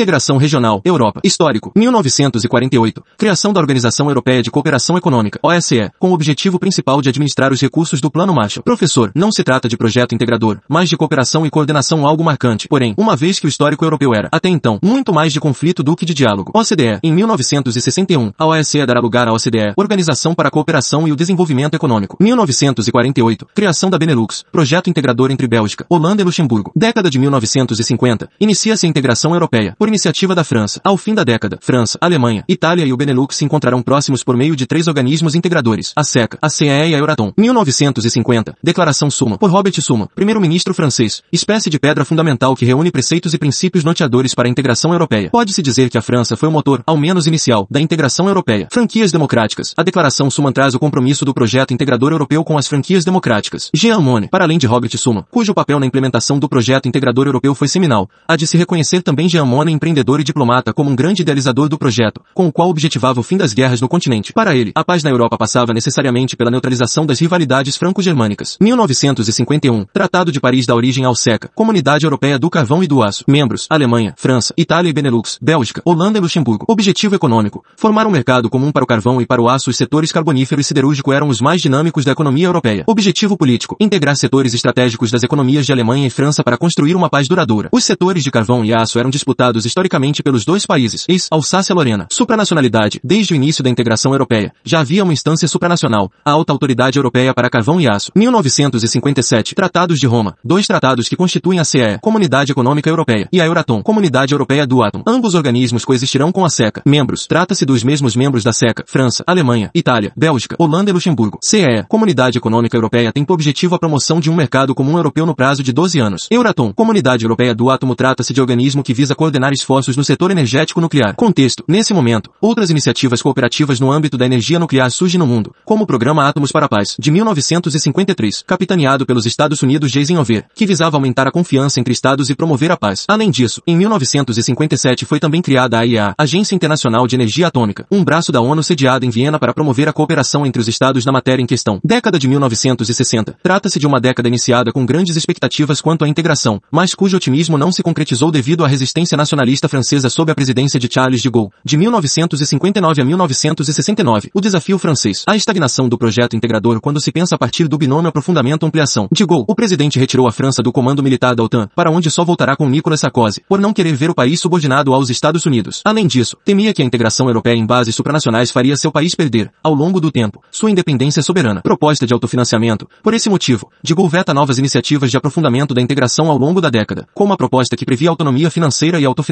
[0.00, 1.20] Integração Regional, Europa.
[1.24, 1.72] Histórico.
[1.74, 3.02] 1948.
[3.16, 7.60] Criação da Organização Europeia de Cooperação Econômica, OSCE, com o objetivo principal de administrar os
[7.60, 8.62] recursos do Plano Marshall.
[8.62, 12.68] Professor, não se trata de projeto integrador, mas de cooperação e coordenação algo marcante.
[12.68, 15.96] Porém, uma vez que o histórico europeu era, até então, muito mais de conflito do
[15.96, 16.52] que de diálogo.
[16.54, 17.00] OCDE.
[17.02, 21.74] Em 1961, a OSCE dará lugar à OCDE, Organização para a Cooperação e o Desenvolvimento
[21.74, 22.16] Econômico.
[22.20, 23.48] 1948.
[23.52, 26.70] Criação da Benelux, projeto integrador entre Bélgica, Holanda e Luxemburgo.
[26.76, 28.30] Década de 1950.
[28.40, 30.80] Inicia-se a integração europeia, por iniciativa da França.
[30.84, 34.54] Ao fim da década, França, Alemanha, Itália e o Benelux se encontrarão próximos por meio
[34.54, 37.32] de três organismos integradores, a SECA, a CEE e a Euratom.
[37.36, 38.56] 1950.
[38.62, 43.38] Declaração Suma, por Robert Suma, primeiro-ministro francês, espécie de pedra fundamental que reúne preceitos e
[43.38, 45.30] princípios norteadores para a integração europeia.
[45.30, 48.68] Pode-se dizer que a França foi o motor, ao menos inicial, da integração europeia.
[48.70, 49.74] Franquias democráticas.
[49.76, 53.70] A declaração Suma traz o compromisso do projeto integrador europeu com as franquias democráticas.
[53.74, 57.54] Jean Monnet, para além de Robert Suma, cujo papel na implementação do projeto integrador europeu
[57.54, 61.22] foi seminal, há de se reconhecer também Jean Monnet empreendedor e diplomata como um grande
[61.22, 64.32] idealizador do projeto, com o qual objetivava o fim das guerras no continente.
[64.32, 68.58] Para ele, a paz na Europa passava necessariamente pela neutralização das rivalidades franco-germânicas.
[68.60, 73.24] 1951, Tratado de Paris dá origem ao SECA, Comunidade Europeia do Carvão e do Aço.
[73.28, 76.66] Membros, Alemanha, França, Itália e Benelux, Bélgica, Holanda e Luxemburgo.
[76.68, 80.10] Objetivo econômico, formar um mercado comum para o carvão e para o aço os setores
[80.10, 82.84] carbonífero e siderúrgico eram os mais dinâmicos da economia europeia.
[82.86, 87.28] Objetivo político, integrar setores estratégicos das economias de Alemanha e França para construir uma paz
[87.28, 87.68] duradoura.
[87.72, 92.08] Os setores de carvão e aço eram disputados historicamente pelos dois países, ex Alsácia-Lorena.
[92.10, 96.98] Supranacionalidade, desde o início da integração europeia, já havia uma instância supranacional, a Alta Autoridade
[96.98, 98.10] Europeia para Carvão e Aço.
[98.16, 103.46] 1957, Tratados de Roma, dois tratados que constituem a CE, Comunidade Econômica Europeia, e a
[103.46, 105.04] Euratom, Comunidade Europeia do Átomo.
[105.06, 106.82] Ambos organismos coexistirão com a SECA.
[106.84, 111.38] Membros, trata-se dos mesmos membros da SECA, França, Alemanha, Itália, Bélgica, Holanda e Luxemburgo.
[111.42, 115.34] CE, Comunidade Econômica Europeia tem por objetivo a promoção de um mercado comum europeu no
[115.34, 116.26] prazo de 12 anos.
[116.30, 120.80] Euratom, Comunidade Europeia do Átomo trata-se de organismo que visa coordenar esforços no setor energético
[120.80, 121.14] nuclear.
[121.14, 121.64] Contexto.
[121.68, 125.86] Nesse momento, outras iniciativas cooperativas no âmbito da energia nuclear surgem no mundo, como o
[125.86, 130.96] Programa Átomos para a Paz, de 1953, capitaneado pelos Estados Unidos de Eisenhower, que visava
[130.96, 133.04] aumentar a confiança entre estados e promover a paz.
[133.08, 138.04] Além disso, em 1957 foi também criada a AIEA, Agência Internacional de Energia Atômica, um
[138.04, 141.42] braço da ONU sediado em Viena para promover a cooperação entre os estados na matéria
[141.42, 141.80] em questão.
[141.84, 143.38] Década de 1960.
[143.42, 147.72] Trata-se de uma década iniciada com grandes expectativas quanto à integração, mas cujo otimismo não
[147.72, 151.78] se concretizou devido à resistência nacionalista francesa sob a presidência de Charles de Gaulle, de
[151.78, 154.30] 1959 a 1969.
[154.34, 155.24] O desafio francês.
[155.26, 159.08] A estagnação do projeto integrador quando se pensa a partir do binômio aprofundamento-ampliação.
[159.10, 162.24] De Gaulle, o presidente retirou a França do comando militar da OTAN, para onde só
[162.24, 165.80] voltará com Nicolas Sarkozy, por não querer ver o país subordinado aos Estados Unidos.
[165.84, 169.72] Além disso, temia que a integração europeia em bases supranacionais faria seu país perder, ao
[169.72, 171.62] longo do tempo, sua independência soberana.
[171.62, 172.86] Proposta de autofinanciamento.
[173.02, 176.68] Por esse motivo, de Gaulle veta novas iniciativas de aprofundamento da integração ao longo da
[176.68, 179.27] década, como a proposta que previa autonomia financeira e autofinanciamento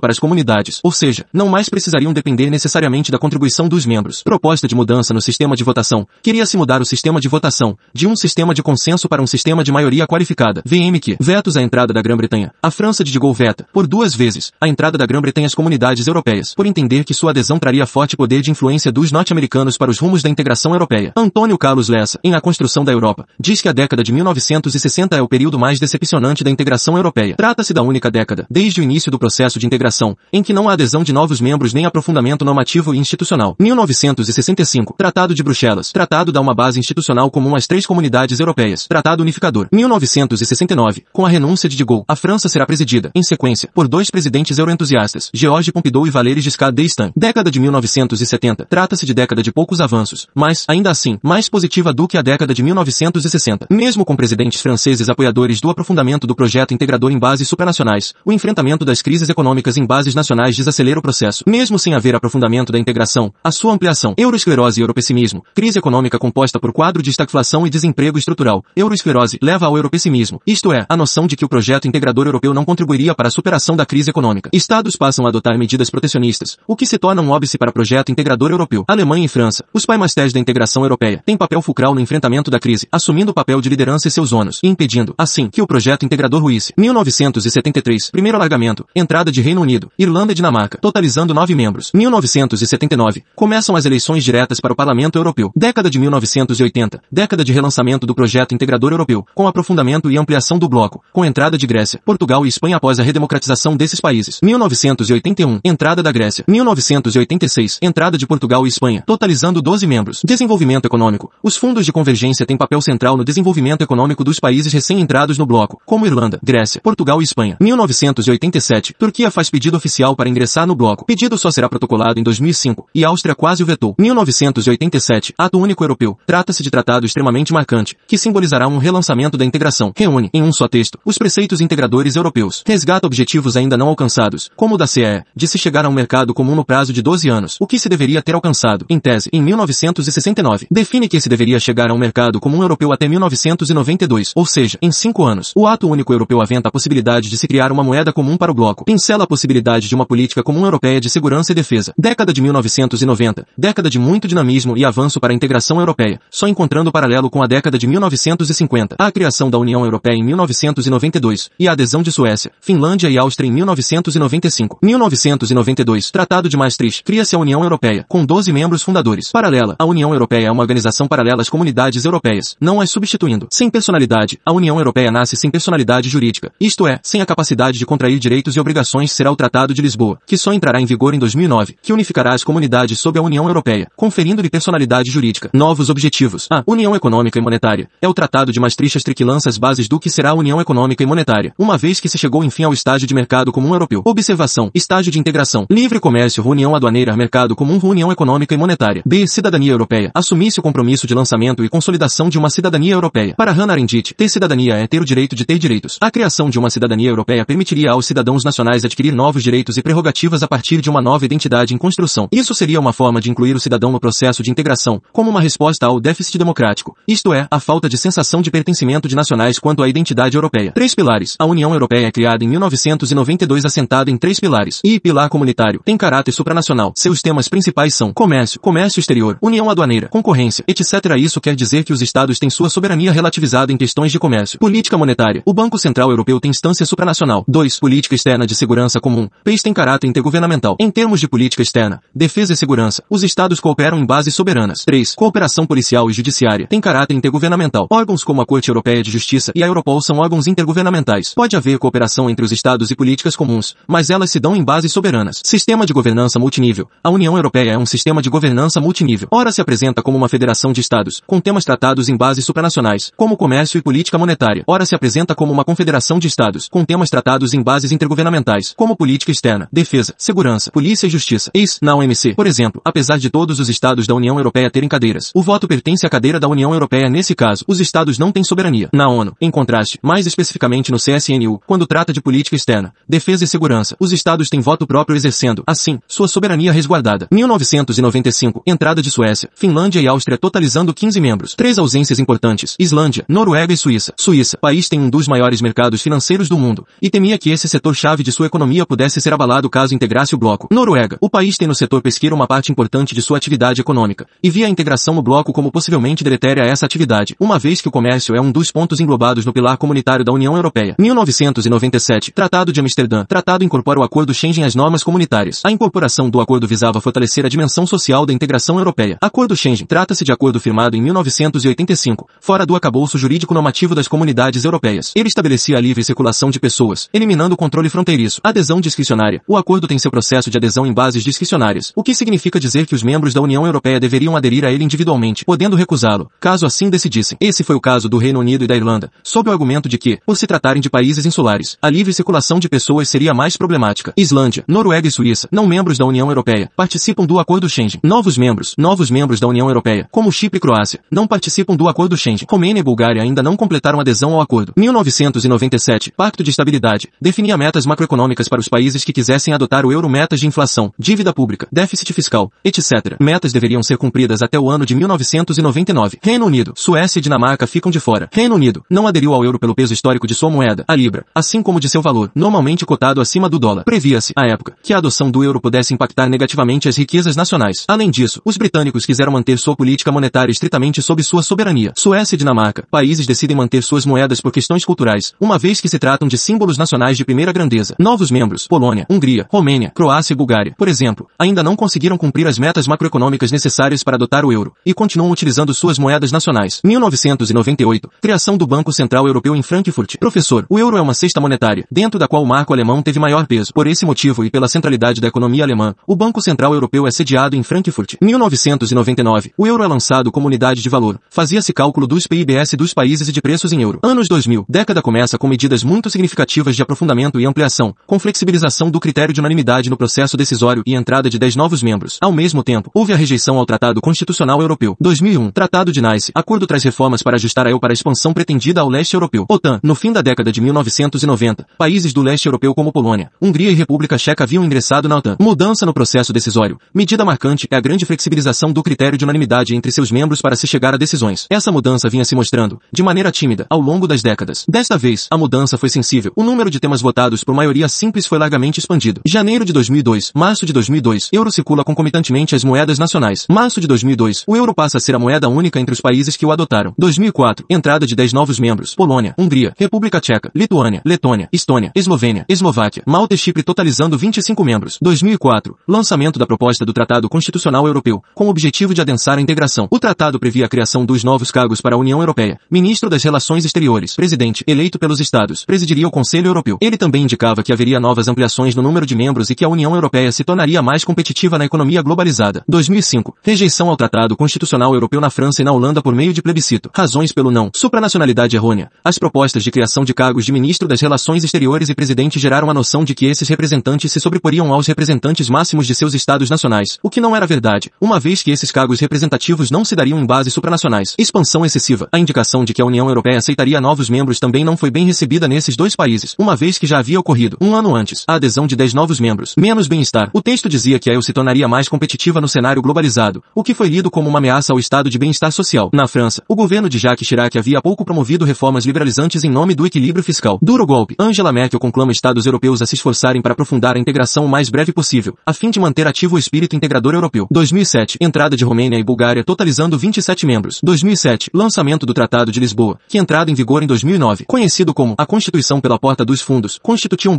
[0.00, 4.22] para as comunidades, ou seja, não mais precisariam depender necessariamente da contribuição dos membros.
[4.22, 6.06] Proposta de mudança no sistema de votação.
[6.22, 9.72] Queria-se mudar o sistema de votação, de um sistema de consenso para um sistema de
[9.72, 10.62] maioria qualificada.
[10.64, 11.16] VMQ.
[11.18, 12.52] Vetos à entrada da Grã-Bretanha.
[12.62, 16.54] A França de Gaulle veta, por duas vezes, a entrada da Grã-Bretanha às comunidades europeias,
[16.54, 20.22] por entender que sua adesão traria forte poder de influência dos norte-americanos para os rumos
[20.22, 21.12] da integração europeia.
[21.16, 25.22] Antônio Carlos Lessa, em A Construção da Europa, diz que a década de 1960 é
[25.22, 27.34] o período mais decepcionante da integração europeia.
[27.36, 30.74] Trata-se da única década, desde o início do processo de integração, em que não há
[30.74, 33.56] adesão de novos membros nem aprofundamento normativo e institucional.
[33.58, 34.94] 1965.
[34.98, 35.90] Tratado de Bruxelas.
[35.90, 38.86] Tratado dá uma base institucional comum às três comunidades europeias.
[38.86, 39.68] Tratado unificador.
[39.72, 41.04] 1969.
[41.12, 44.58] Com a renúncia de de Gaulle, a França será presidida, em sequência, por dois presidentes
[44.58, 47.12] euroentusiastas, Georges Pompidou e Valéry Giscard d'Estaing.
[47.16, 48.66] Década de 1970.
[48.68, 52.52] Trata-se de década de poucos avanços, mas, ainda assim, mais positiva do que a década
[52.52, 53.68] de 1960.
[53.70, 58.84] Mesmo com presidentes franceses apoiadores do aprofundamento do projeto integrador em bases supranacionais, o enfrentamento
[58.84, 61.44] das crises econômicas em bases nacionais desacelera o processo.
[61.46, 66.58] Mesmo sem haver aprofundamento da integração, a sua ampliação, euroesclerose e europessimismo, crise econômica composta
[66.58, 71.26] por quadro de estagflação e desemprego estrutural, euroesclerose leva ao europessimismo, isto é, a noção
[71.26, 74.50] de que o projeto integrador europeu não contribuiria para a superação da crise econômica.
[74.52, 78.10] Estados passam a adotar medidas protecionistas, o que se torna um óbice para o projeto
[78.10, 78.84] integrador europeu.
[78.88, 82.88] Alemanha e França, os paimastés da integração europeia, têm papel fulcral no enfrentamento da crise,
[82.90, 86.72] assumindo o papel de liderança e seus ônus, impedindo, assim, que o projeto integrador ruísse.
[86.76, 91.90] 1973, primeiro alargamento, entrada de Reino Unido, Irlanda e Dinamarca, totalizando nove membros.
[91.92, 95.50] 1979, começam as eleições diretas para o Parlamento Europeu.
[95.54, 100.68] Década de 1980, década de relançamento do projeto integrador europeu, com aprofundamento e ampliação do
[100.68, 104.38] bloco, com entrada de Grécia, Portugal e Espanha após a redemocratização desses países.
[104.42, 106.44] 1981, entrada da Grécia.
[106.46, 110.20] 1986, entrada de Portugal e Espanha, totalizando 12 membros.
[110.24, 111.30] Desenvolvimento econômico.
[111.42, 115.80] Os fundos de convergência têm papel central no desenvolvimento econômico dos países recém-entrados no bloco,
[115.84, 117.56] como Irlanda, Grécia, Portugal e Espanha.
[117.60, 121.06] 1987, Turquia faz pedido oficial para ingressar no bloco.
[121.06, 123.94] Pedido só será protocolado em 2005, e Áustria quase o vetou.
[123.98, 126.18] 1987, Ato Único Europeu.
[126.26, 129.94] Trata-se de tratado extremamente marcante, que simbolizará um relançamento da integração.
[129.96, 132.62] Reúne, em um só texto, os preceitos integradores europeus.
[132.66, 136.34] Resgata objetivos ainda não alcançados, como o da CE, de se chegar a um mercado
[136.34, 139.42] comum no prazo de 12 anos, o que se deveria ter alcançado, em tese, em
[139.42, 140.66] 1969.
[140.70, 144.92] Define que se deveria chegar a um mercado comum europeu até 1992, ou seja, em
[144.92, 145.54] cinco anos.
[145.56, 148.54] O Ato Único Europeu aventa a possibilidade de se criar uma moeda comum para o
[148.54, 148.84] bloco.
[148.98, 151.94] Pincela a possibilidade de uma política comum europeia de segurança e defesa.
[151.96, 153.46] Década de 1990.
[153.56, 157.46] Década de muito dinamismo e avanço para a integração europeia, só encontrando paralelo com a
[157.46, 158.96] década de 1950.
[158.98, 163.46] A criação da União Europeia em 1992 e a adesão de Suécia, Finlândia e Áustria
[163.46, 164.80] em 1995.
[164.82, 166.10] 1992.
[166.10, 167.04] Tratado de Maastricht.
[167.04, 169.30] Cria-se a União Europeia, com 12 membros fundadores.
[169.30, 169.76] Paralela.
[169.78, 173.46] A União Europeia é uma organização paralela às comunidades europeias, não as substituindo.
[173.48, 177.86] Sem personalidade, a União Europeia nasce sem personalidade jurídica, isto é, sem a capacidade de
[177.86, 181.18] contrair direitos e obrigações será o Tratado de Lisboa, que só entrará em vigor em
[181.18, 185.50] 2009, que unificará as comunidades sob a União Europeia, conferindo-lhe personalidade jurídica.
[185.52, 186.46] Novos objetivos.
[186.50, 187.88] A União Econômica e Monetária.
[188.00, 191.02] É o Tratado de Maastricht que lança as bases do que será a União Econômica
[191.02, 194.02] e Monetária, uma vez que se chegou enfim ao estágio de mercado comum europeu.
[194.04, 194.70] Observação.
[194.74, 195.66] Estágio de integração.
[195.70, 199.02] Livre comércio, União aduaneira, mercado comum, União Econômica e Monetária.
[199.04, 199.26] B.
[199.26, 200.10] Cidadania Europeia.
[200.14, 203.34] Assumisse o compromisso de lançamento e consolidação de uma cidadania europeia.
[203.36, 205.98] Para Hannah Arendt, ter cidadania é ter o direito de ter direitos.
[206.00, 210.42] A criação de uma cidadania europeia permitiria aos cidadãos nacionais adquirir novos direitos e prerrogativas
[210.42, 212.28] a partir de uma nova identidade em construção.
[212.32, 215.86] Isso seria uma forma de incluir o cidadão no processo de integração, como uma resposta
[215.86, 219.88] ao déficit democrático, isto é, a falta de sensação de pertencimento de nacionais quanto à
[219.88, 220.72] identidade europeia.
[220.72, 221.34] Três pilares.
[221.38, 224.80] A União Europeia é criada em 1992 assentada em três pilares.
[224.84, 226.92] E pilar comunitário tem caráter supranacional.
[226.96, 231.16] Seus temas principais são comércio, comércio exterior, união aduaneira, concorrência, etc.
[231.18, 234.58] Isso quer dizer que os estados têm sua soberania relativizada em questões de comércio.
[234.58, 235.42] Política monetária.
[235.44, 237.44] O Banco Central Europeu tem instância supranacional.
[237.48, 237.78] 2.
[237.78, 239.28] Política externa de segurança comum.
[239.44, 240.76] PES tem caráter intergovernamental.
[240.78, 244.84] Em termos de política externa, defesa e segurança, os estados cooperam em bases soberanas.
[244.84, 245.14] 3.
[245.14, 246.66] Cooperação policial e judiciária.
[246.66, 247.86] Tem caráter intergovernamental.
[247.90, 251.32] Órgãos como a Corte Europeia de Justiça e a Europol são órgãos intergovernamentais.
[251.34, 254.92] Pode haver cooperação entre os estados e políticas comuns, mas elas se dão em bases
[254.92, 255.40] soberanas.
[255.44, 256.88] Sistema de governança multinível.
[257.02, 259.28] A União Europeia é um sistema de governança multinível.
[259.30, 263.36] Ora se apresenta como uma federação de estados, com temas tratados em bases supranacionais, como
[263.36, 264.64] comércio e política monetária.
[264.66, 268.96] Ora se apresenta como uma confederação de estados, com temas tratados em bases intergovernamentais, como
[268.96, 271.50] política externa, defesa, segurança, polícia e justiça.
[271.54, 275.30] Eis, na OMC, por exemplo, apesar de todos os estados da União Europeia terem cadeiras,
[275.34, 277.64] o voto pertence à cadeira da União Europeia nesse caso.
[277.68, 278.88] Os estados não têm soberania.
[278.92, 283.46] Na ONU, em contraste, mais especificamente no CSNU, quando trata de política externa, defesa e
[283.46, 287.28] segurança, os estados têm voto próprio exercendo, assim, sua soberania resguardada.
[287.30, 291.54] 1995, entrada de Suécia, Finlândia e Áustria totalizando 15 membros.
[291.54, 292.76] Três ausências importantes.
[292.78, 294.12] Islândia, Noruega e Suíça.
[294.16, 298.22] Suíça, país tem um dos maiores mercados financeiros do mundo, e temia que esse setor-chave
[298.22, 300.68] de sua economia pudesse ser abalado caso integrasse o bloco.
[300.70, 304.48] Noruega, o país tem no setor pesqueiro uma parte importante de sua atividade econômica, e
[304.48, 307.90] via a integração no bloco como possivelmente deletéria a essa atividade, uma vez que o
[307.90, 310.94] comércio é um dos pontos englobados no pilar comunitário da União Europeia.
[310.96, 313.24] 1997, Tratado de Amsterdã.
[313.24, 315.60] Tratado incorpora o Acordo Schengen às normas comunitárias.
[315.64, 319.18] A incorporação do acordo visava fortalecer a dimensão social da integração europeia.
[319.20, 319.84] Acordo Schengen.
[319.84, 325.10] Trata-se de acordo firmado em 1985, fora do acabouço jurídico normativo das comunidades europeias.
[325.16, 328.27] Ele estabelecia a livre circulação de pessoas, eliminando o controle fronteiriço.
[328.42, 329.40] Adesão discricionária.
[329.48, 332.94] O acordo tem seu processo de adesão em bases discricionárias, o que significa dizer que
[332.94, 337.38] os membros da União Europeia deveriam aderir a ele individualmente, podendo recusá-lo, caso assim decidissem.
[337.40, 340.18] Esse foi o caso do Reino Unido e da Irlanda, sob o argumento de que,
[340.26, 344.12] por se tratarem de países insulares, a livre circulação de pessoas seria mais problemática.
[344.16, 348.00] Islândia, Noruega e Suíça, não membros da União Europeia, participam do Acordo Schengen.
[348.02, 352.16] Novos membros, novos membros da União Europeia, como Chipre e Croácia, não participam do Acordo
[352.16, 352.46] Schengen.
[352.50, 354.72] Romênia e Bulgária ainda não completaram adesão ao acordo.
[354.76, 358.17] 1997, Pacto de Estabilidade, definia metas macroeconômicas
[358.48, 362.50] para os países que quisessem adotar o euro metas de inflação, dívida pública, déficit fiscal,
[362.64, 363.16] etc.
[363.20, 366.18] Metas deveriam ser cumpridas até o ano de 1999.
[366.22, 368.28] Reino Unido, Suécia e Dinamarca ficam de fora.
[368.32, 371.62] Reino Unido não aderiu ao euro pelo peso histórico de sua moeda, a libra, assim
[371.62, 373.84] como de seu valor, normalmente cotado acima do dólar.
[373.84, 377.84] Previa-se, à época, que a adoção do euro pudesse impactar negativamente as riquezas nacionais.
[377.86, 381.92] Além disso, os britânicos quiseram manter sua política monetária estritamente sob sua soberania.
[381.96, 385.98] Suécia e Dinamarca, países decidem manter suas moedas por questões culturais, uma vez que se
[385.98, 387.94] tratam de símbolos nacionais de primeira grandeza.
[388.08, 392.58] Novos membros, Polônia, Hungria, Romênia, Croácia e Bulgária, por exemplo, ainda não conseguiram cumprir as
[392.58, 396.80] metas macroeconômicas necessárias para adotar o euro, e continuam utilizando suas moedas nacionais.
[396.82, 400.16] 1998, criação do Banco Central Europeu em Frankfurt.
[400.18, 403.46] Professor, o euro é uma cesta monetária, dentro da qual o marco alemão teve maior
[403.46, 403.74] peso.
[403.74, 407.56] Por esse motivo e pela centralidade da economia alemã, o Banco Central Europeu é sediado
[407.56, 408.14] em Frankfurt.
[408.22, 411.20] 1999, o euro é lançado como unidade de valor.
[411.28, 414.00] Fazia-se cálculo dos PIBS dos países e de preços em euro.
[414.02, 418.98] Anos 2000, década começa com medidas muito significativas de aprofundamento e ampliação, com flexibilização do
[418.98, 422.18] critério de unanimidade no processo decisório e entrada de 10 novos membros.
[422.20, 424.96] Ao mesmo tempo, houve a rejeição ao Tratado Constitucional Europeu.
[425.00, 425.50] 2001.
[425.50, 426.32] Tratado de Nice.
[426.34, 429.44] Acordo traz reformas para ajustar a EU para a expansão pretendida ao leste europeu.
[429.48, 429.80] OTAN.
[429.82, 434.16] No fim da década de 1990, países do leste europeu como Polônia, Hungria e República
[434.16, 435.36] Checa haviam ingressado na OTAN.
[435.40, 436.78] Mudança no processo decisório.
[436.94, 440.66] Medida marcante é a grande flexibilização do critério de unanimidade entre seus membros para se
[440.66, 441.46] chegar a decisões.
[441.50, 444.64] Essa mudança vinha se mostrando, de maneira tímida, ao longo das décadas.
[444.68, 446.32] Desta vez, a mudança foi sensível.
[446.36, 449.20] O número de temas votados por maioria simples foi largamente expandido.
[449.26, 453.46] Janeiro de 2002, março de 2002, euro circula concomitantemente às moedas nacionais.
[453.50, 456.46] Março de 2002, o euro passa a ser a moeda única entre os países que
[456.46, 456.92] o adotaram.
[456.98, 458.94] 2004, entrada de 10 novos membros.
[458.94, 464.98] Polônia, Hungria, República Tcheca, Lituânia, Letônia, Estônia, Eslovênia, Eslováquia, Malta e Chipre totalizando 25 membros.
[465.00, 469.88] 2004, lançamento da proposta do Tratado Constitucional Europeu, com o objetivo de adensar a integração.
[469.90, 472.58] O tratado previa a criação dos novos cargos para a União Europeia.
[472.70, 476.78] Ministro das Relações Exteriores, presidente, eleito pelos Estados, presidiria o Conselho Europeu.
[476.80, 479.94] Ele também indicava que haveria novas ampliações no número de membros e que a União
[479.94, 482.64] Europeia se tornaria mais competitiva na economia globalizada.
[482.66, 483.36] 2005.
[483.40, 486.90] Rejeição ao Tratado Constitucional Europeu na França e na Holanda por meio de plebiscito.
[486.92, 487.70] Razões pelo não.
[487.72, 488.90] Supranacionalidade errônea.
[489.04, 492.74] As propostas de criação de cargos de ministro das Relações Exteriores e presidente geraram a
[492.74, 497.08] noção de que esses representantes se sobreporiam aos representantes máximos de seus estados nacionais, o
[497.08, 500.52] que não era verdade, uma vez que esses cargos representativos não se dariam em bases
[500.52, 501.14] supranacionais.
[501.16, 502.08] Expansão excessiva.
[502.10, 505.46] A indicação de que a União Europeia aceitaria novos membros também não foi bem recebida
[505.46, 508.76] nesses dois países, uma vez que já havia ocorrido, um ano antes, a adesão de
[508.76, 509.54] 10 novos membros.
[509.56, 510.30] Menos bem-estar.
[510.32, 513.74] O texto dizia que a EU se tornaria mais competitiva no cenário globalizado, o que
[513.74, 515.90] foi lido como uma ameaça ao estado de bem-estar social.
[515.92, 519.86] Na França, o governo de Jacques Chirac havia pouco promovido reformas liberalizantes em nome do
[519.86, 520.58] equilíbrio fiscal.
[520.60, 521.14] Duro golpe.
[521.18, 524.92] Angela Merkel conclama estados europeus a se esforçarem para aprofundar a integração o mais breve
[524.92, 527.46] possível, a fim de manter ativo o espírito integrador europeu.
[527.50, 528.18] 2007.
[528.20, 530.80] Entrada de Romênia e Bulgária totalizando 27 membros.
[530.82, 531.50] 2007.
[531.52, 534.44] Lançamento do Tratado de Lisboa, que entrada em vigor em 2009.
[534.46, 537.38] Conhecido como a Constituição pela Porta dos Fundos, constituiu um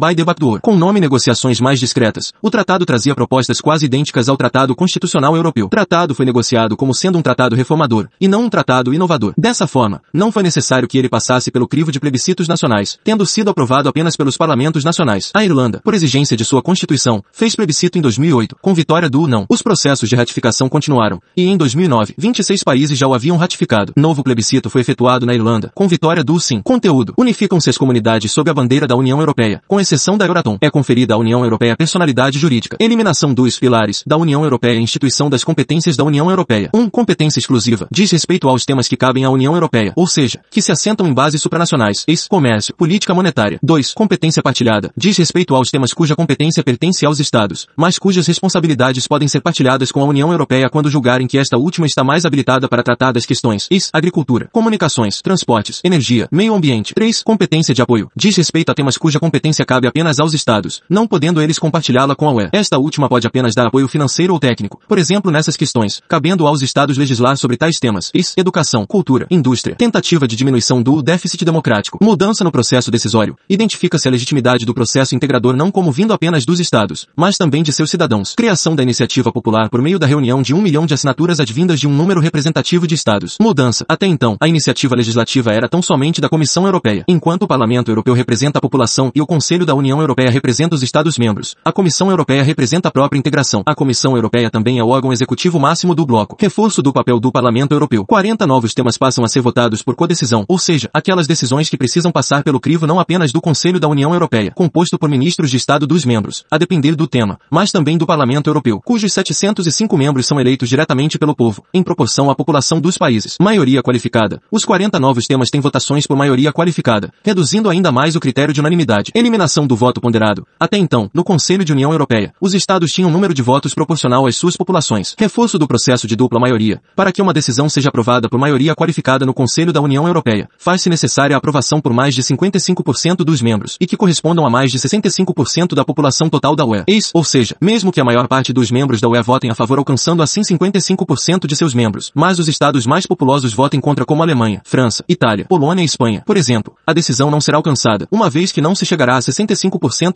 [0.62, 2.34] Com nome negociações mais discretas.
[2.42, 5.68] O tratado trazia propostas quase idênticas ao Tratado Constitucional Europeu.
[5.68, 9.34] O tratado foi negociado como sendo um tratado reformador, e não um tratado inovador.
[9.38, 13.50] Dessa forma, não foi necessário que ele passasse pelo crivo de plebiscitos nacionais, tendo sido
[13.50, 15.32] aprovado apenas pelos parlamentos nacionais.
[15.34, 19.46] A Irlanda, por exigência de sua Constituição, fez plebiscito em 2008, com vitória do não.
[19.50, 23.94] Os processos de ratificação continuaram, e em 2009, 26 países já o haviam ratificado.
[23.96, 26.62] Novo plebiscito foi efetuado na Irlanda, com vitória do sim.
[26.62, 27.14] Conteúdo.
[27.18, 30.58] Unificam-se as comunidades sob a bandeira da União Europeia, com exceção da Euratom.
[30.62, 32.78] É conferida à União Europeia personalidade jurídica.
[32.80, 36.70] Eliminação dos pilares da União Europeia instituição das competências da União Europeia.
[36.74, 36.80] 1.
[36.80, 37.88] Um, competência exclusiva.
[37.92, 41.14] Diz respeito aos temas que cabem à União Europeia, ou seja, que se assentam em
[41.14, 42.04] bases supranacionais.
[42.08, 43.60] Ex, comércio, política monetária.
[43.62, 43.94] 2.
[43.94, 44.92] Competência partilhada.
[44.98, 49.92] Diz respeito aos temas cuja competência pertence aos Estados, mas cujas responsabilidades podem ser partilhadas
[49.92, 53.26] com a União Europeia quando julgarem que esta última está mais habilitada para tratar das
[53.26, 56.94] questões is, agricultura, comunicações, transportes, energia, meio ambiente.
[56.94, 57.24] 3.
[57.24, 58.10] Competência de apoio.
[58.16, 62.30] Diz respeito a temas cuja competência cabe apenas aos Estados, não podendo eles compartilhá-la com
[62.30, 62.50] a UE.
[62.54, 66.62] Esta última pode apenas dar apoio financeiro ou técnico, por exemplo nessas questões, cabendo aos
[66.62, 68.12] Estados legislar sobre tais temas.
[68.14, 73.36] Is, educação, cultura, indústria, tentativa de diminuição do déficit democrático, mudança no processo decisório.
[73.50, 77.74] Identifica-se a legitimidade do processo integrador não como vindo apenas dos Estados, mas também de
[77.74, 78.34] seus cidadãos.
[78.36, 81.88] Criação da iniciativa popular por meio da reunião de um milhão de assinaturas advindas de
[81.88, 83.38] um número representativo de Estados.
[83.42, 83.86] Mudança.
[83.88, 88.14] Até então, a iniciativa legislativa era tão somente da Comissão Europeia, enquanto o Parlamento Europeu
[88.14, 91.56] representa a população e o Conselho da União Europeia representa os Estados-membros.
[91.66, 93.64] A Comissão Europeia representa a própria integração.
[93.66, 96.38] A Comissão Europeia também é o órgão executivo máximo do bloco.
[96.40, 98.06] Reforço do papel do Parlamento Europeu.
[98.06, 102.12] 40 novos temas passam a ser votados por codecisão, ou seja, aquelas decisões que precisam
[102.12, 105.88] passar pelo crivo não apenas do Conselho da União Europeia, composto por ministros de Estado
[105.88, 110.40] dos membros, a depender do tema, mas também do Parlamento Europeu, cujos 705 membros são
[110.40, 113.38] eleitos diretamente pelo povo, em proporção à população dos países.
[113.40, 114.42] Maioria qualificada.
[114.52, 118.60] Os 40 novos temas têm votações por maioria qualificada, reduzindo ainda mais o critério de
[118.60, 119.12] unanimidade.
[119.16, 120.46] Eliminação do voto ponderado.
[120.60, 124.26] Até então, no Conselho de União Europeia, os Estados tinham um número de votos proporcional
[124.26, 125.16] às suas populações.
[125.18, 126.82] Reforço do processo de dupla maioria.
[126.96, 130.90] Para que uma decisão seja aprovada por maioria qualificada no Conselho da União Europeia, faz-se
[130.90, 134.80] necessária a aprovação por mais de 55% dos membros, e que correspondam a mais de
[134.80, 136.84] 65% da população total da UE.
[136.88, 139.78] Eis, ou seja, mesmo que a maior parte dos membros da UE votem a favor
[139.78, 144.62] alcançando assim 55% de seus membros, mas os estados mais populosos votem contra como Alemanha,
[144.66, 148.62] França, Itália, Polônia e Espanha, por exemplo, a decisão não será alcançada, uma vez que
[148.62, 149.59] não se chegará a 65%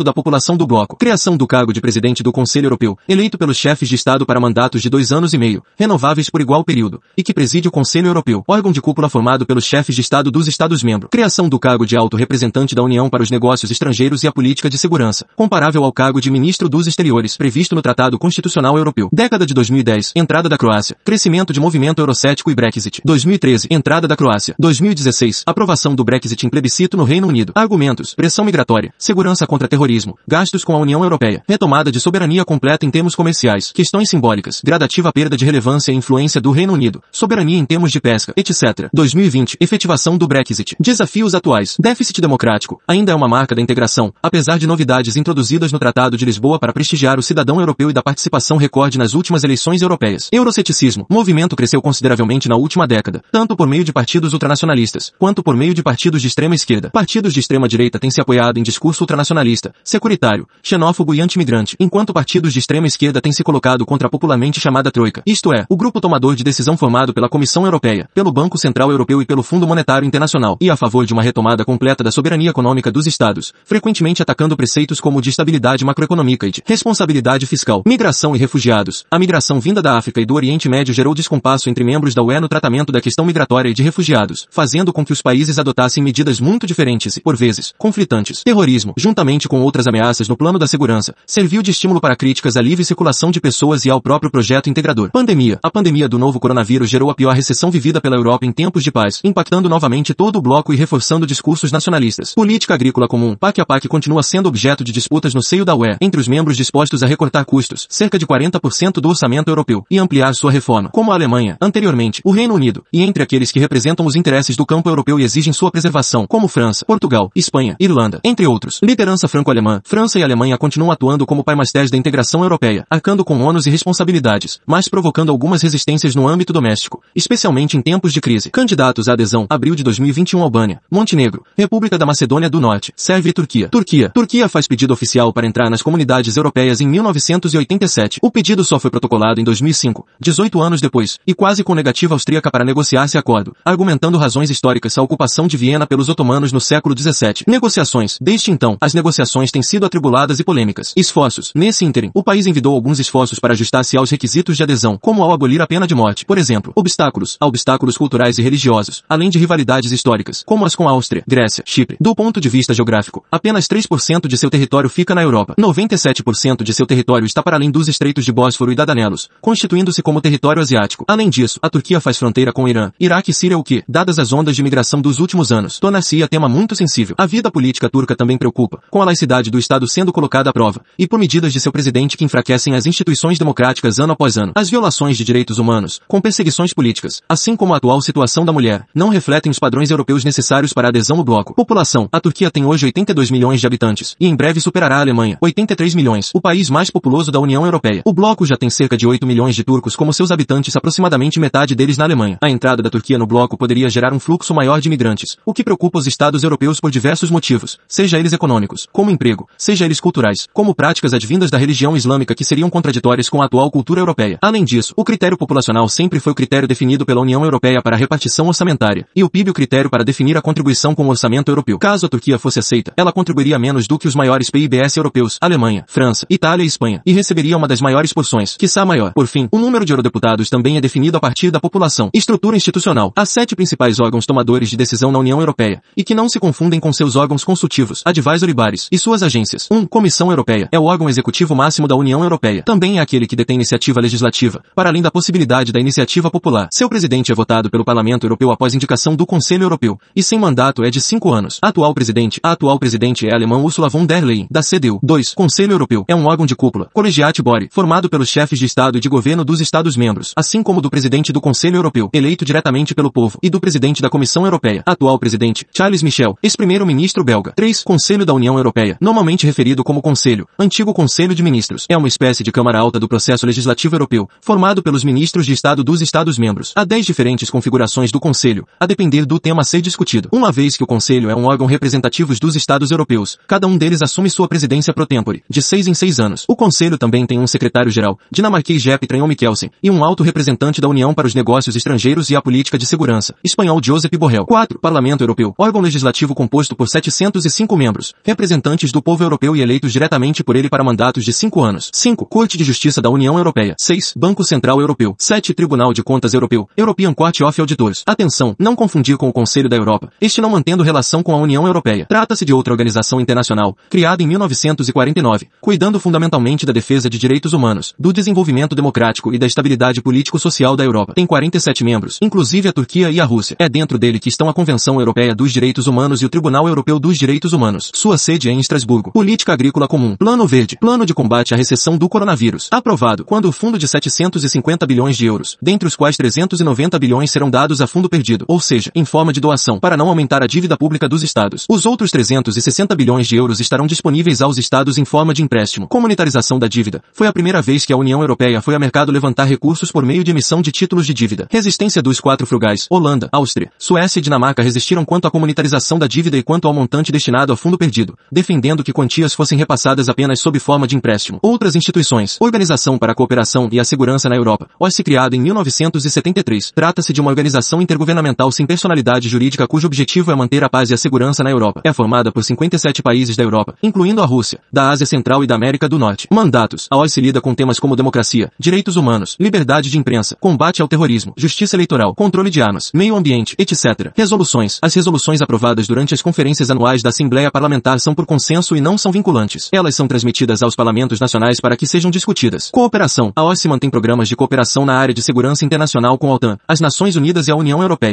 [0.03, 0.95] da população do bloco.
[0.95, 4.81] Criação do cargo de presidente do Conselho Europeu, eleito pelos chefes de Estado para mandatos
[4.81, 8.43] de dois anos e meio, renováveis por igual período, e que preside o Conselho Europeu,
[8.47, 11.09] órgão de cúpula formado pelos chefes de Estado dos Estados-membros.
[11.11, 14.69] Criação do cargo de alto representante da União para os negócios estrangeiros e a política
[14.69, 19.09] de segurança, comparável ao cargo de ministro dos Exteriores, previsto no Tratado Constitucional Europeu.
[19.11, 23.01] Década de 2010, entrada da Croácia, crescimento de movimento eurocético e Brexit.
[23.03, 24.55] 2013, entrada da Croácia.
[24.59, 27.51] 2016, aprovação do Brexit em plebiscito no Reino Unido.
[27.55, 32.45] Argumentos, pressão migratória, segurança segurança contra terrorismo, gastos com a União Europeia, retomada de soberania
[32.45, 37.01] completa em termos comerciais, questões simbólicas, gradativa perda de relevância e influência do Reino Unido,
[37.11, 38.89] soberania em termos de pesca, etc.
[38.93, 44.57] 2020, efetivação do Brexit, desafios atuais, déficit democrático, ainda é uma marca da integração, apesar
[44.57, 48.57] de novidades introduzidas no Tratado de Lisboa para prestigiar o cidadão europeu e da participação
[48.57, 50.29] recorde nas últimas eleições europeias.
[50.31, 55.55] Euroceticismo, movimento cresceu consideravelmente na última década, tanto por meio de partidos ultranacionalistas, quanto por
[55.55, 56.89] meio de partidos de extrema esquerda.
[56.91, 62.13] Partidos de extrema direita têm se apoiado em discurso ultranacionalista, securitário, xenófobo e antimigrante, enquanto
[62.13, 65.77] partidos de extrema esquerda têm se colocado contra a popularmente chamada Troika, isto é, o
[65.77, 69.67] grupo tomador de decisão formado pela Comissão Europeia, pelo Banco Central Europeu e pelo Fundo
[69.67, 74.21] Monetário Internacional, e a favor de uma retomada completa da soberania econômica dos Estados, frequentemente
[74.21, 79.05] atacando preceitos como de estabilidade macroeconômica e de responsabilidade fiscal, migração e refugiados.
[79.11, 82.39] A migração vinda da África e do Oriente Médio gerou descompasso entre membros da UE
[82.39, 86.39] no tratamento da questão migratória e de refugiados, fazendo com que os países adotassem medidas
[86.39, 88.43] muito diferentes e, por vezes, conflitantes.
[88.43, 92.61] Terrorismo, juntamente com outras ameaças no plano da segurança, serviu de estímulo para críticas à
[92.61, 95.11] livre circulação de pessoas e ao próprio projeto integrador.
[95.11, 95.59] Pandemia.
[95.61, 98.93] A pandemia do novo coronavírus gerou a pior recessão vivida pela Europa em tempos de
[98.93, 102.33] paz, impactando novamente todo o bloco e reforçando discursos nacionalistas.
[102.33, 103.35] Política agrícola comum.
[103.35, 106.55] PAC a PAC continua sendo objeto de disputas no seio da UE, entre os membros
[106.55, 111.11] dispostos a recortar custos, cerca de 40% do orçamento europeu, e ampliar sua reforma, como
[111.11, 114.89] a Alemanha, anteriormente, o Reino Unido, e entre aqueles que representam os interesses do campo
[114.89, 118.79] europeu e exigem sua preservação, como França, Portugal, Espanha, Irlanda, entre outros.
[118.93, 123.65] Liderança franco-alemã, França e Alemanha continuam atuando como pai-mastés da integração europeia, arcando com ônus
[123.65, 128.51] e responsabilidades, mas provocando algumas resistências no âmbito doméstico, especialmente em tempos de crise.
[128.51, 133.33] Candidatos à adesão, abril de 2021 Albânia, Montenegro, República da Macedônia do Norte, Sérvia e
[133.33, 133.67] Turquia.
[133.67, 134.11] Turquia.
[134.11, 138.19] Turquia faz pedido oficial para entrar nas comunidades europeias em 1987.
[138.21, 142.51] O pedido só foi protocolado em 2005, 18 anos depois, e quase com negativa austríaca
[142.51, 146.95] para negociar esse acordo, argumentando razões históricas à ocupação de Viena pelos otomanos no século
[146.95, 147.45] XVII.
[147.47, 148.19] Negociações.
[148.21, 150.93] Desde então, as negociações têm sido atribuladas e polêmicas.
[150.95, 151.51] Esforços.
[151.55, 155.31] Nesse ínterim, o país envidou alguns esforços para ajustar-se aos requisitos de adesão, como ao
[155.31, 156.73] abolir a pena de morte, por exemplo.
[156.75, 157.37] Obstáculos.
[157.39, 161.63] Há obstáculos culturais e religiosos, além de rivalidades históricas, como as com a Áustria, Grécia,
[161.65, 161.97] Chipre.
[161.99, 165.55] Do ponto de vista geográfico, apenas 3% de seu território fica na Europa.
[165.59, 170.21] 97% de seu território está para além dos estreitos de Bósforo e Dardanelos, constituindo-se como
[170.21, 171.05] território asiático.
[171.07, 174.19] Além disso, a Turquia faz fronteira com o Irã, Iraque e Síria o que, dadas
[174.19, 177.15] as ondas de migração dos últimos anos, torna-se-ia tema muito sensível.
[177.17, 180.81] A vida política turca também preocupa, com a laicidade do Estado sendo colocada à prova,
[180.97, 184.51] e por medidas de seu presidente que enfraquecem as instituições democráticas ano após ano.
[184.55, 188.85] As violações de direitos humanos, com perseguições políticas, assim como a atual situação da mulher,
[188.93, 191.53] não refletem os padrões europeus necessários para a adesão ao bloco.
[191.53, 192.07] População.
[192.11, 195.95] A Turquia tem hoje 82 milhões de habitantes, e em breve superará a Alemanha, 83
[195.95, 198.01] milhões, o país mais populoso da União Europeia.
[198.05, 201.75] O bloco já tem cerca de 8 milhões de turcos como seus habitantes, aproximadamente metade
[201.75, 202.37] deles na Alemanha.
[202.41, 205.63] A entrada da Turquia no bloco poderia gerar um fluxo maior de imigrantes, o que
[205.63, 210.47] preocupa os estados europeus por diversos motivos, seja eles econômicos, como emprego, seja eles culturais,
[210.53, 214.37] como práticas advindas da religião islâmica que seriam contraditórias com a atual cultura europeia.
[214.41, 217.99] Além disso, o critério populacional sempre foi o critério definido pela União Europeia para a
[217.99, 221.77] repartição orçamentária, e o PIB o critério para definir a contribuição com o orçamento europeu.
[221.77, 225.85] Caso a Turquia fosse aceita, ela contribuiria menos do que os maiores PIBs europeus, Alemanha,
[225.87, 229.13] França, Itália e Espanha, e receberia uma das maiores porções, quiçá maior.
[229.13, 232.09] Por fim, o número de eurodeputados também é definido a partir da população.
[232.13, 233.11] Estrutura institucional.
[233.15, 236.79] Há sete principais órgãos tomadores de decisão na União Europeia, e que não se confundem
[236.79, 239.67] com seus órgãos consultivos, advisory bodies, e suas agências.
[239.71, 239.75] 1.
[239.75, 240.69] Um, Comissão Europeia.
[240.71, 242.63] É o órgão executivo máximo da União Europeia.
[242.63, 246.67] Também é aquele que detém iniciativa legislativa, para além da possibilidade da iniciativa popular.
[246.71, 250.83] Seu presidente é votado pelo Parlamento Europeu após indicação do Conselho Europeu, e sem mandato
[250.83, 251.59] é de cinco anos.
[251.61, 252.39] Atual presidente.
[252.43, 254.99] A atual presidente é a alemã Ursula von der Leyen, da CDU.
[255.01, 255.33] 2.
[255.33, 256.03] Conselho Europeu.
[256.07, 259.45] É um órgão de cúpula, colegiate body, formado pelos chefes de Estado e de governo
[259.45, 263.59] dos Estados-membros, assim como do presidente do Conselho Europeu, eleito diretamente pelo povo, e do
[263.59, 264.83] presidente da Comissão Europeia.
[264.85, 267.53] Atual presidente, Charles Michel, ex-primeiro-ministro belga.
[267.55, 267.83] 3.
[267.83, 271.85] Conselho da União Europeia, normalmente referido como Conselho, antigo Conselho de Ministros.
[271.87, 275.83] É uma espécie de Câmara Alta do processo legislativo europeu, formado pelos ministros de Estado
[275.83, 276.73] dos Estados-membros.
[276.75, 280.29] Há 10 diferentes configurações do Conselho, a depender do tema a ser discutido.
[280.31, 284.01] Uma vez que o Conselho é um órgão representativo dos Estados europeus, cada um deles
[284.01, 286.43] assume sua presidência pro tempore, de seis em seis anos.
[286.47, 290.87] O Conselho também tem um secretário-geral, dinamarquês Jeppe Trenham Mikkelsen, e um alto representante da
[290.87, 294.45] União para os negócios estrangeiros e a política de segurança, espanhol Josep Borrell.
[294.45, 294.79] 4.
[294.79, 300.43] Parlamento Europeu, órgão legislativo composto por 705 membros, representantes do povo europeu e eleitos diretamente
[300.43, 301.89] por ele para mandatos de 5 anos.
[301.93, 302.25] 5.
[302.25, 303.75] Corte de Justiça da União Europeia.
[303.77, 304.13] 6.
[304.17, 305.15] Banco Central Europeu.
[305.19, 305.53] 7.
[305.53, 306.67] Tribunal de Contas Europeu.
[306.77, 308.03] European Court of Auditors.
[308.05, 311.67] Atenção, não confundir com o Conselho da Europa, este não mantendo relação com a União
[311.67, 312.05] Europeia.
[312.07, 317.93] Trata-se de outra organização internacional, criada em 1949, cuidando fundamentalmente da defesa de direitos humanos,
[317.99, 321.13] do desenvolvimento democrático e da estabilidade político-social da Europa.
[321.13, 323.55] Tem 47 membros, inclusive a Turquia e a Rússia.
[323.59, 326.99] É dentro dele que estão a Convenção Europeia dos Direitos Humanos e o Tribunal Europeu
[326.99, 327.91] dos Direitos Humanos.
[327.93, 329.11] Sua Sua sede em Estrasburgo.
[329.11, 330.15] Política Agrícola Comum.
[330.15, 330.77] Plano Verde.
[330.79, 332.67] Plano de combate à recessão do coronavírus.
[332.69, 333.25] Aprovado.
[333.25, 337.81] Quando o fundo de 750 bilhões de euros, dentre os quais 390 bilhões serão dados
[337.81, 341.09] a fundo perdido, ou seja, em forma de doação, para não aumentar a dívida pública
[341.09, 341.65] dos estados.
[341.67, 345.87] Os outros 360 bilhões de euros estarão disponíveis aos estados em forma de empréstimo.
[345.87, 347.03] Comunitarização da dívida.
[347.13, 350.23] Foi a primeira vez que a União Europeia foi a mercado levantar recursos por meio
[350.23, 351.47] de emissão de títulos de dívida.
[351.49, 352.85] Resistência dos quatro frugais.
[352.91, 357.11] Holanda, Áustria, Suécia e Dinamarca resistiram quanto à comunitarização da dívida e quanto ao montante
[357.11, 361.39] destinado ao fundo perdido, defendendo que quantias fossem repassadas apenas sob forma de empréstimo.
[361.41, 362.37] Outras instituições.
[362.41, 364.67] Organização para a Cooperação e a Segurança na Europa.
[364.79, 366.71] OSCE criada em 1973.
[366.73, 370.93] Trata-se de uma organização intergovernamental sem personalidade jurídica cujo objetivo é manter a paz e
[370.93, 371.81] a segurança na Europa.
[371.83, 375.55] É formada por 57 países da Europa, incluindo a Rússia, da Ásia Central e da
[375.55, 376.27] América do Norte.
[376.31, 376.87] Mandatos.
[376.89, 381.33] A OSCE lida com temas como democracia, direitos humanos, liberdade de imprensa, combate ao terrorismo,
[381.37, 384.11] justiça eleitoral, controle de armas, meio ambiente, etc.
[384.15, 384.79] Resoluções.
[384.81, 387.51] As resoluções aprovadas durante as conferências anuais da Assembleia
[387.93, 389.69] Parlamentar são por consenso e não são vinculantes.
[389.71, 392.69] Elas são transmitidas aos parlamentos nacionais para que sejam discutidas.
[392.71, 393.31] Cooperação.
[393.35, 396.79] A OSCE mantém programas de cooperação na área de segurança internacional com a OTAN, as
[396.79, 398.11] Nações Unidas e a União Europeia.